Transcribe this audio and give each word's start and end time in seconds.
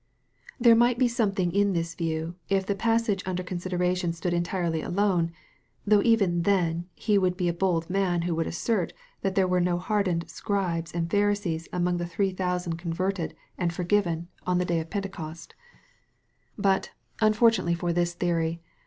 There 0.59 0.73
might 0.73 0.97
be 0.97 1.07
something 1.07 1.51
in 1.51 1.73
this 1.73 1.93
view, 1.93 2.33
if 2.49 2.65
the 2.65 2.73
passage 2.73 3.21
under 3.27 3.43
con 3.43 3.59
sideration 3.59 4.15
stood 4.15 4.33
entirely 4.33 4.81
alone 4.81 5.31
though 5.85 6.01
even 6.01 6.41
then 6.41 6.87
he 6.95 7.19
would 7.19 7.37
be 7.37 7.47
a 7.47 7.53
bold 7.53 7.87
man 7.87 8.23
whc 8.23 8.35
would 8.35 8.47
assert 8.47 8.93
that 9.21 9.35
there 9.35 9.47
were 9.47 9.61
no 9.61 9.77
hardened 9.77 10.27
Scribes 10.27 10.91
and 10.91 11.11
Pharisees 11.11 11.67
among 11.71 11.99
tlie 11.99 12.09
three 12.09 12.31
thousand 12.31 12.77
converted 12.77 13.35
and 13.59 13.71
forgiven 13.71 14.27
on 14.47 14.57
tha 14.57 14.65
3* 14.65 14.89
58 14.91 15.05
EXPOSITORY 15.05 15.11
THOUGHTS. 16.57 18.17
MARK 18.17 18.23
III. 18.31 18.59